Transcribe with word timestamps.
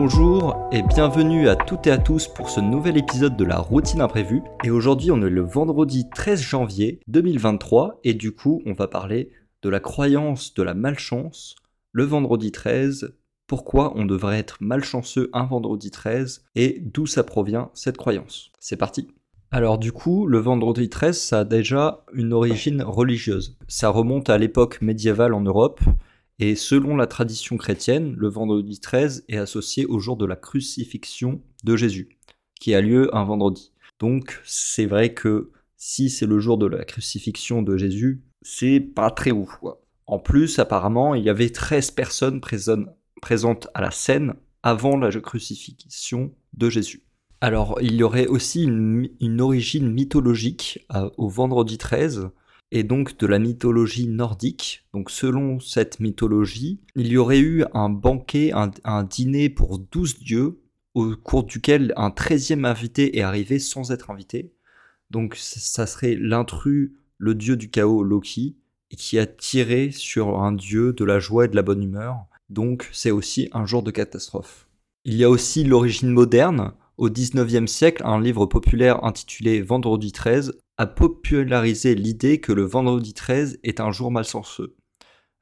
Bonjour 0.00 0.68
et 0.70 0.82
bienvenue 0.82 1.48
à 1.48 1.56
toutes 1.56 1.88
et 1.88 1.90
à 1.90 1.98
tous 1.98 2.28
pour 2.28 2.50
ce 2.50 2.60
nouvel 2.60 2.96
épisode 2.96 3.36
de 3.36 3.44
la 3.44 3.58
routine 3.58 4.00
imprévue. 4.00 4.42
Et 4.62 4.70
aujourd'hui 4.70 5.10
on 5.10 5.20
est 5.22 5.28
le 5.28 5.40
vendredi 5.40 6.08
13 6.08 6.40
janvier 6.40 7.00
2023 7.08 7.98
et 8.04 8.14
du 8.14 8.30
coup 8.30 8.62
on 8.64 8.74
va 8.74 8.86
parler 8.86 9.32
de 9.62 9.68
la 9.68 9.80
croyance 9.80 10.54
de 10.54 10.62
la 10.62 10.74
malchance 10.74 11.56
le 11.90 12.04
vendredi 12.04 12.52
13, 12.52 13.12
pourquoi 13.48 13.92
on 13.96 14.04
devrait 14.04 14.38
être 14.38 14.58
malchanceux 14.60 15.30
un 15.32 15.46
vendredi 15.46 15.90
13 15.90 16.44
et 16.54 16.80
d'où 16.80 17.06
ça 17.06 17.24
provient 17.24 17.72
cette 17.74 17.96
croyance. 17.96 18.52
C'est 18.60 18.76
parti 18.76 19.08
alors 19.50 19.78
du 19.78 19.92
coup, 19.92 20.26
le 20.26 20.38
vendredi 20.38 20.90
13, 20.90 21.18
ça 21.18 21.38
a 21.38 21.44
déjà 21.44 22.04
une 22.12 22.34
origine 22.34 22.82
religieuse. 22.82 23.56
Ça 23.66 23.88
remonte 23.88 24.28
à 24.28 24.36
l'époque 24.36 24.82
médiévale 24.82 25.32
en 25.32 25.40
Europe, 25.40 25.80
et 26.38 26.54
selon 26.54 26.96
la 26.96 27.06
tradition 27.06 27.56
chrétienne, 27.56 28.14
le 28.16 28.28
vendredi 28.28 28.80
13 28.80 29.24
est 29.28 29.36
associé 29.36 29.86
au 29.86 29.98
jour 29.98 30.16
de 30.16 30.26
la 30.26 30.36
crucifixion 30.36 31.42
de 31.64 31.76
Jésus, 31.76 32.18
qui 32.60 32.74
a 32.74 32.80
lieu 32.80 33.14
un 33.16 33.24
vendredi. 33.24 33.72
Donc 33.98 34.40
c'est 34.44 34.86
vrai 34.86 35.14
que 35.14 35.50
si 35.76 36.10
c'est 36.10 36.26
le 36.26 36.38
jour 36.38 36.58
de 36.58 36.66
la 36.66 36.84
crucifixion 36.84 37.62
de 37.62 37.76
Jésus, 37.76 38.22
c'est 38.42 38.80
pas 38.80 39.10
très 39.10 39.32
ouf. 39.32 39.58
En 40.06 40.18
plus, 40.18 40.58
apparemment, 40.58 41.14
il 41.14 41.24
y 41.24 41.28
avait 41.28 41.50
13 41.50 41.90
personnes 41.90 42.40
présentes 42.40 43.68
à 43.74 43.80
la 43.80 43.90
scène 43.90 44.34
avant 44.62 44.96
la 44.96 45.10
crucifixion 45.20 46.32
de 46.54 46.70
Jésus. 46.70 47.02
Alors, 47.40 47.78
il 47.80 47.94
y 47.94 48.02
aurait 48.02 48.26
aussi 48.26 48.64
une, 48.64 49.40
origine 49.40 49.92
mythologique 49.92 50.84
euh, 50.94 51.08
au 51.16 51.28
vendredi 51.28 51.78
13, 51.78 52.30
et 52.70 52.82
donc 52.82 53.18
de 53.18 53.26
la 53.26 53.38
mythologie 53.38 54.08
nordique. 54.08 54.84
Donc 54.92 55.10
selon 55.10 55.60
cette 55.60 56.00
mythologie, 56.00 56.80
il 56.96 57.08
y 57.08 57.16
aurait 57.16 57.40
eu 57.40 57.64
un 57.72 57.88
banquet, 57.88 58.52
un, 58.52 59.02
dîner 59.04 59.48
pour 59.48 59.78
12 59.78 60.18
dieux, 60.20 60.60
au 60.94 61.14
cours 61.16 61.44
duquel 61.44 61.92
un 61.96 62.10
treizième 62.10 62.64
invité 62.64 63.18
est 63.18 63.22
arrivé 63.22 63.58
sans 63.58 63.92
être 63.92 64.10
invité. 64.10 64.52
Donc 65.10 65.36
ça 65.36 65.86
serait 65.86 66.16
l'intrus, 66.16 66.92
le 67.16 67.34
dieu 67.34 67.56
du 67.56 67.70
chaos 67.70 68.02
Loki, 68.02 68.56
qui 68.96 69.18
a 69.18 69.26
tiré 69.26 69.90
sur 69.90 70.40
un 70.40 70.52
dieu 70.52 70.92
de 70.92 71.04
la 71.04 71.18
joie 71.18 71.46
et 71.46 71.48
de 71.48 71.56
la 71.56 71.62
bonne 71.62 71.82
humeur. 71.82 72.26
Donc 72.50 72.88
c'est 72.92 73.10
aussi 73.10 73.48
un 73.52 73.66
jour 73.66 73.82
de 73.82 73.90
catastrophe. 73.90 74.66
Il 75.04 75.14
y 75.14 75.24
a 75.24 75.30
aussi 75.30 75.64
l'origine 75.64 76.10
moderne, 76.10 76.72
au 76.96 77.08
XIXe 77.08 77.70
siècle, 77.70 78.02
un 78.04 78.20
livre 78.20 78.46
populaire 78.46 79.04
intitulé 79.04 79.62
Vendredi 79.62 80.12
13 80.12 80.58
a 80.78 80.86
popularisé 80.86 81.94
l'idée 81.94 82.40
que 82.40 82.52
le 82.52 82.62
vendredi 82.62 83.12
13 83.12 83.58
est 83.64 83.80
un 83.80 83.90
jour 83.90 84.10
malchanceux. 84.10 84.76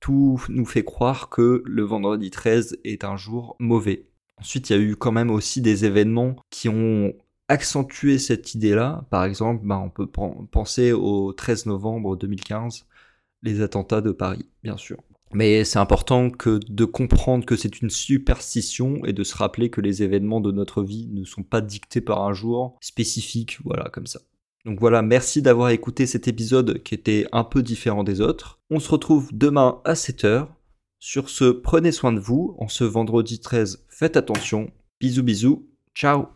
tout 0.00 0.42
nous 0.48 0.66
fait 0.66 0.84
croire 0.84 1.28
que 1.28 1.62
le 1.64 1.82
vendredi 1.82 2.30
13 2.30 2.78
est 2.84 3.04
un 3.04 3.16
jour 3.16 3.56
mauvais. 3.58 4.06
Ensuite, 4.38 4.70
il 4.70 4.76
y 4.76 4.78
a 4.78 4.82
eu 4.82 4.96
quand 4.96 5.12
même 5.12 5.30
aussi 5.30 5.60
des 5.60 5.84
événements 5.84 6.36
qui 6.50 6.68
ont 6.68 7.12
accentué 7.48 8.18
cette 8.18 8.54
idée-là. 8.54 9.06
Par 9.10 9.24
exemple, 9.24 9.62
bah, 9.64 9.78
on 9.78 9.90
peut 9.90 10.06
penser 10.06 10.92
au 10.92 11.32
13 11.32 11.66
novembre 11.66 12.16
2015, 12.16 12.86
les 13.42 13.60
attentats 13.60 14.00
de 14.00 14.12
Paris, 14.12 14.46
bien 14.62 14.76
sûr. 14.76 14.98
Mais 15.32 15.64
c'est 15.64 15.78
important 15.78 16.28
de 16.28 16.84
comprendre 16.84 17.44
que 17.44 17.56
c'est 17.56 17.80
une 17.80 17.90
superstition 17.90 19.04
et 19.04 19.12
de 19.12 19.24
se 19.24 19.36
rappeler 19.36 19.68
que 19.68 19.80
les 19.80 20.02
événements 20.02 20.40
de 20.40 20.52
notre 20.52 20.82
vie 20.82 21.08
ne 21.12 21.24
sont 21.24 21.42
pas 21.42 21.60
dictés 21.60 22.00
par 22.00 22.22
un 22.22 22.32
jour 22.32 22.76
spécifique, 22.80 23.58
voilà, 23.64 23.88
comme 23.90 24.06
ça. 24.06 24.20
Donc 24.64 24.80
voilà, 24.80 25.02
merci 25.02 25.42
d'avoir 25.42 25.70
écouté 25.70 26.06
cet 26.06 26.26
épisode 26.26 26.82
qui 26.82 26.94
était 26.94 27.26
un 27.32 27.44
peu 27.44 27.62
différent 27.62 28.02
des 28.02 28.20
autres. 28.20 28.60
On 28.70 28.80
se 28.80 28.90
retrouve 28.90 29.28
demain 29.32 29.80
à 29.84 29.92
7h. 29.92 30.48
Sur 30.98 31.28
ce, 31.28 31.50
prenez 31.50 31.92
soin 31.92 32.12
de 32.12 32.20
vous. 32.20 32.56
En 32.58 32.68
ce 32.68 32.84
vendredi 32.84 33.40
13, 33.40 33.84
faites 33.88 34.16
attention. 34.16 34.70
Bisous 35.00 35.22
bisous. 35.22 35.68
Ciao 35.94 36.28